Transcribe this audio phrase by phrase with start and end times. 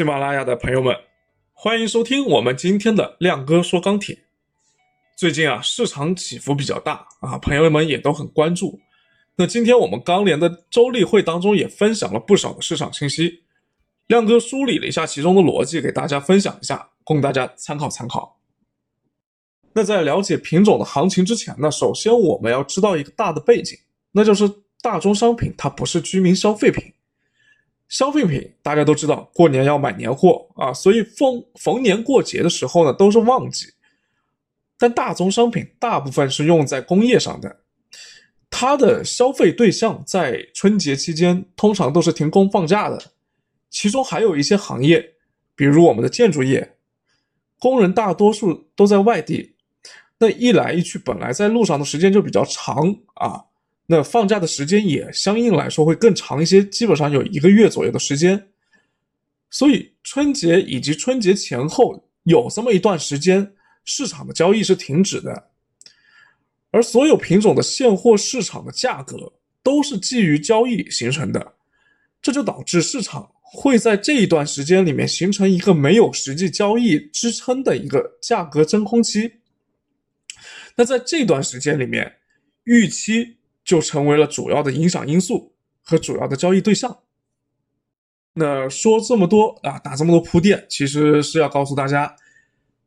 [0.00, 0.96] 喜马拉雅的朋友们，
[1.52, 4.18] 欢迎收听我们今天的亮哥说钢铁。
[5.14, 8.80] 最近啊，市场起伏比较大啊，朋友们也都很关注。
[9.36, 13.42] 那今天我们钢联的周例会当中也分享了不少的市场信息，
[14.06, 18.40] 亮哥梳理了一下其中的逻辑，给大家分享一下，供大家参考参考。
[19.74, 23.78] 那在了解品种的行情之前呢，首先我们要知道一个大的背景，
[24.12, 26.90] 那就是大宗商品它不是居民消费品。
[27.90, 33.66] 消费品大家都知道，过年要买年货啊，所以逢逢年过节的时候呢都是旺季。
[34.78, 37.60] 但大宗商品大部分是用在工业上的，
[38.48, 43.12] 它的消费对象在春节期间通常都是停工放假的，
[43.68, 45.16] 其中还有一些行业，
[45.54, 46.76] 比如我们的建筑业，
[47.58, 49.56] 工人大多数都在外地，
[50.18, 53.46] 那一来一去本来在路上的时间就比较长啊。
[53.92, 58.40] 那放假的时间也相应来说会更长一些，基本上有一个月左右的时间。
[59.50, 63.52] 所以春节以及春节前后有这么一段时间，
[63.84, 65.50] 市场的交易是停止的，
[66.70, 71.54] 而所有品种的现货市场的价格都是基于交易形成的，
[72.22, 79.32] 这就导致市场会在这一段时间里面形成一个没有实际交易支撑的一个价格真空期。
[80.76, 82.18] 那在这段时间里面，
[82.62, 83.39] 预期。
[83.70, 86.98] 就成为了主要的影响因素和主要的交易对象。
[88.34, 92.16] 那说这么多啊，打这么多铺垫，其实是要告诉大家，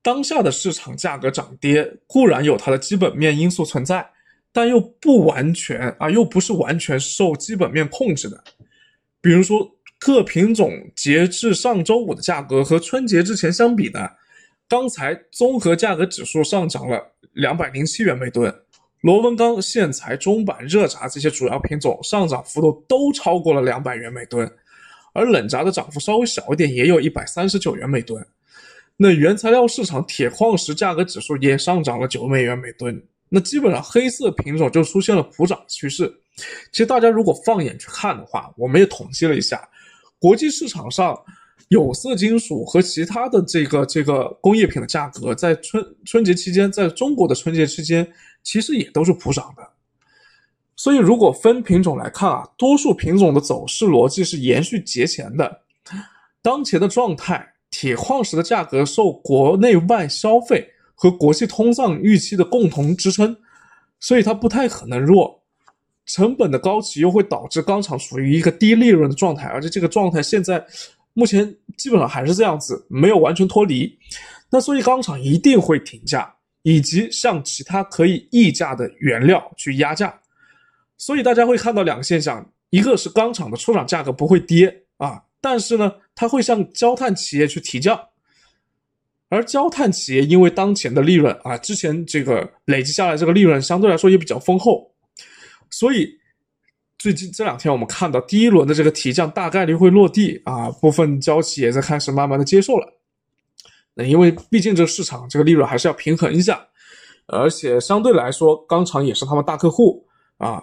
[0.00, 4.10] 当下的市场价格涨跌固然有它的基本面因素存在，
[4.52, 8.42] 但又不完全啊，又不是完全受基本面控制的。
[9.20, 14.08] 比如说，各品种截至上周五的价格和春节之前相比呢，
[14.66, 18.54] 钢材综合价格指数上涨了两百零七元每吨。
[19.00, 24.50] 螺纹钢、线材、中板、热轧这些主要品种上涨幅度都超过了两百元每吨，
[25.14, 28.22] 而冷轧的涨幅稍微小一点，也有一百三十九元每吨。
[28.98, 33.02] 那原材料市场铁矿石价格指数也上涨了九美元每吨。
[33.30, 36.12] 那基本上黑色品种就出现了普涨趋势。
[36.70, 39.66] 其实大家如果放眼去看的话，我们也统计了一下，
[40.18, 41.18] 国际市场上
[41.68, 48.06] 有色金属和其他的这个这个工业品的价格，在春春节期间，在中国的春节期间。
[48.42, 49.62] 其实也都是普涨的，
[50.74, 55.60] 所以如果分品种来看啊，多数品种的走势逻辑是延续节前的。
[56.42, 63.36] 当前的状态，铁矿石的价格受国内外消费和国际通胀预期的共同支撑，
[64.00, 65.38] 所以它不太可能弱。
[66.06, 70.64] 成本的高企又会导致钢厂处于一个低利润的状态，而且这个状态现在
[71.12, 73.96] 目前基本上还是这样子，没有完全脱离。
[74.50, 76.34] 那所以钢厂一定会停价。
[76.62, 80.20] 以及向其他可以溢价的原料去压价，
[80.98, 87.98] 所以大家会看到两个现象：一个是钢厂的出厂价格不会跌啊，但是呢，它会向焦炭企业去提降，
[89.30, 94.92] 而焦炭企业因为当前的利润啊，之前这个累积下来这个利润相对来说也比较丰厚，
[95.70, 96.18] 所以
[96.98, 102.99] 最近这两天我们看到第一轮的这个提降大概率会落地啊，部分焦企也在开始慢慢的接受了。
[104.08, 106.66] 因为毕竟这个市场这个利润还是要平衡一下，
[107.26, 110.06] 而且相对来说钢厂也是他们大客户
[110.38, 110.62] 啊。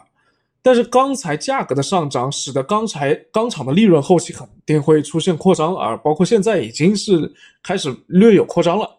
[0.62, 7.32] 但是钢材价格的上涨，使得钢材钢厂的利润后期肯定会出现扩张，而包括现在已经是
[7.64, 8.90] 开始略有扩张了，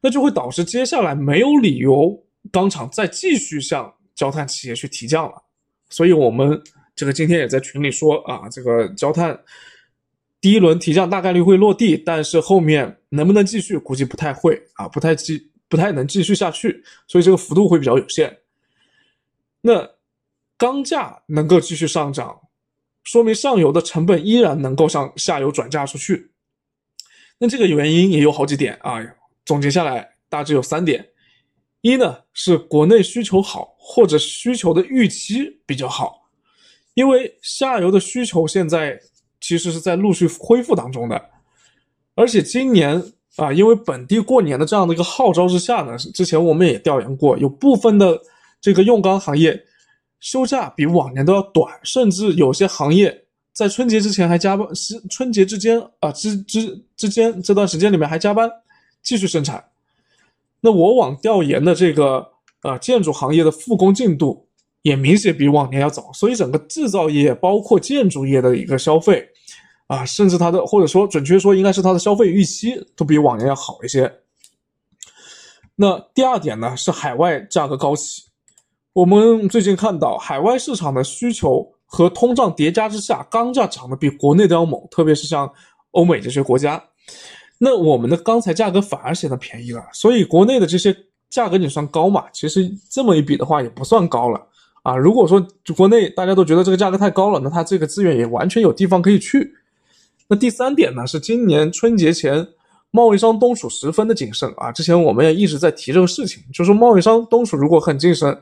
[0.00, 2.22] 那就会导致接下来没有理由
[2.52, 5.42] 钢厂再继续向焦炭企业去提降了。
[5.88, 6.60] 所以我们
[6.94, 9.38] 这个今天也在群里说啊，这个焦炭。
[10.40, 18.38] 第一轮提降大概率会落地，但是后面能不能继续，估计不太会啊，不太继不太能继续下去，所以这个幅度会比较有限。
[19.60, 19.86] 那
[20.56, 22.40] 钢价能够继续上涨，
[23.04, 26.30] 说明上游的成本依然能够向下游转嫁出去。
[27.38, 28.98] 那这个原因也有好几点啊，
[29.44, 31.06] 总结下来大致有三点：
[31.82, 36.30] 一呢是国内需求好，或者需求的预期比较好，
[36.94, 38.98] 因为下游的需求现在。
[39.50, 41.20] 其实是在陆续恢复当中的，
[42.14, 43.02] 而且今年
[43.34, 48.16] 啊，因为本地过年的这样的一个号召之下呢，之前我们也调研过，有部分的
[48.60, 49.60] 这个用钢行业
[50.20, 58.48] 休假比往年都要短，甚至有些行业在春节之前还加班，是春节之间啊之之之间这段时间里面还加班
[59.02, 59.64] 继续生产。
[60.60, 62.24] 那我网调研的这个
[62.62, 64.46] 呃建筑行业的复工进度。
[64.82, 69.28] 也明显比往年要早，所以整个制造业包括建筑业的一个消费，
[69.90, 74.08] 啊，甚至它的或者说准确说应该是它的消费预期都比往年要好一些。
[75.74, 78.22] 那第二点呢是海外价格高企，
[78.92, 85.52] 我们最近看到海外市场的需求和通胀叠加之下，钢价涨得比国内都要猛，特别是像
[85.90, 86.80] 欧美这些国家，
[87.58, 89.82] 那我们的钢材价格反而显得便宜了。
[89.92, 90.96] 所以国内的这些
[91.28, 92.26] 价格你算高嘛？
[92.32, 94.40] 其实这么一比的话，也不算高了
[94.84, 94.96] 啊。
[94.96, 95.44] 如果说
[95.76, 99.52] 国内大家都觉得这个价格太高了，那它这个资源也完全有地方可以去。
[100.30, 102.48] 那第三点呢，是今年春节前。
[102.92, 104.72] 贸易商东属十分的谨慎啊！
[104.72, 108.36] 之前我们也一直在提这个事情，就是贸易商东属如果很谨慎，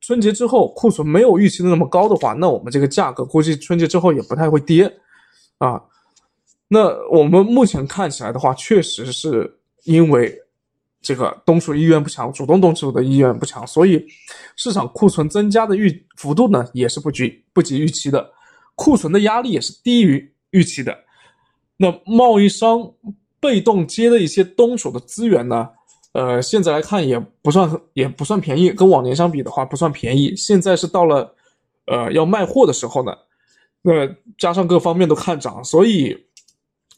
[0.00, 4.92] 春节之后库存没有预期的那么高的话，那我们这个价格估计春节之后也不太会跌
[5.58, 5.80] 啊。
[6.66, 10.36] 那我们目前看起来的话，确实是因为
[11.00, 14.04] 这个东属意愿不强，主动东属的意愿不强，所以
[14.56, 18.28] 市场库存增加的预幅度呢也是不及不及预期的，
[18.74, 20.96] 库存的压力也是低于预期的。
[21.76, 22.90] 那贸易商。
[23.42, 25.68] 被动接的一些东属的资源呢，
[26.12, 30.32] 呃，现在来看也不算也不算便宜，跟往年相比的话不算便宜。
[30.36, 31.34] 现在是到了，
[31.86, 33.12] 呃，要卖货的时候呢，
[33.82, 34.06] 那
[34.38, 36.16] 加上各方面都看涨，所以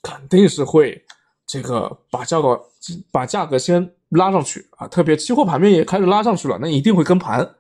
[0.03, 1.03] 肯定是会
[1.47, 2.63] 这个把价格
[3.11, 4.87] 把价格先拉上去啊。
[4.87, 7.55] 特别期货盘面也开始拉上去了，那一定会跟盘。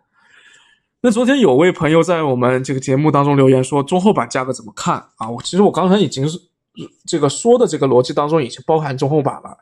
[1.05, 5.29] 那昨天有位朋友在我们这个节目当中留言说，中后板价格怎么看啊？
[5.29, 6.41] 我其实我刚才已经是。
[7.06, 9.56] 这个说的这个逻辑当中已经包含中后板了，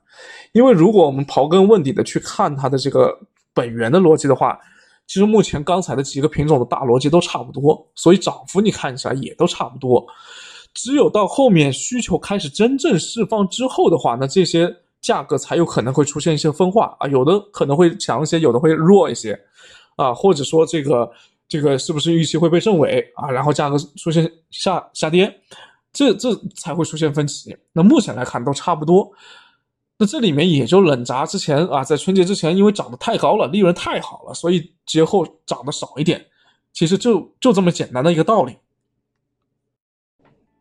[0.53, 3.15] 因为如果我们刨根问底的去看它的这个
[3.53, 4.59] 本源的逻辑的话，
[5.06, 10.06] 其实目前刚才的几个品种的大逻辑都差不多，所以涨幅你看起来也都差不多。
[10.73, 19.39] 只有到后面需求开始真正释放之后的话，那这些价格才有可能会出现一些分化啊，有的可能会强一些，有的会弱一些
[19.97, 21.11] 啊，或者说这个
[21.52, 25.40] 这个是不是预期会被证伪啊，然后价格出现下下跌。
[25.93, 27.54] 这这才会出现分歧。
[27.75, 29.12] 那目前来看都差不多。
[29.99, 36.25] 那这里面也就冷轧之前啊，在春节之前，因为涨得太高了，利润太好了，所以节后涨得少一点。
[36.72, 38.56] 其实就就这么简单的一个道理。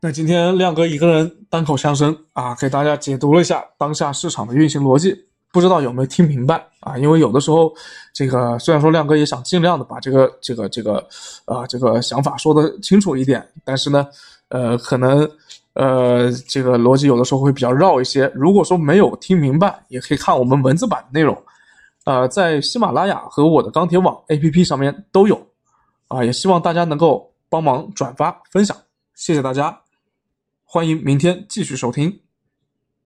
[0.01, 6.97] 那今天亮哥一个人单口相声啊，给大家解读了一下当下市场的运行逻辑，不知道有没有听明白啊？
[6.97, 7.73] 因为有的时候
[8.13, 11.07] 这个虽然说亮哥也想尽量的把这个这个这个
[11.45, 14.07] 呃这个想法说的清楚一点，但是呢。
[14.53, 15.21] 呃，可能，
[15.75, 18.29] 呃，这个逻辑有的时候会比较绕一些。
[18.35, 21.41] 如果说没有听明白，也可以看我们文字版的内容，
[22.03, 25.47] 呃，在喜马拉雅和我的钢铁网 APP 上面都有，
[26.09, 28.75] 啊，也希望大家能够帮忙转发分享，
[29.15, 29.79] 谢谢大家，
[30.65, 32.19] 欢迎明天继续收听。